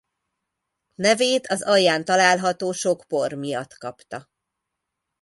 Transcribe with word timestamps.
Nevét 0.95 1.47
az 1.47 1.63
alján 1.63 2.05
található 2.05 2.71
sok 2.71 3.03
por 3.07 3.33
miatt 3.33 3.77
kapta. 3.77 4.29